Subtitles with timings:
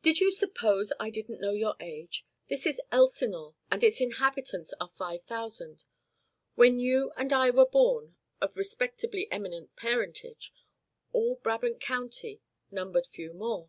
[0.00, 2.24] "Did you suppose I didn't know your age?
[2.48, 5.84] This is Elsinore, and its inhabitants are five thousand.
[6.54, 10.54] When you and I were born of respectably eminent parentage
[11.12, 13.68] all Brabant County numbered few more."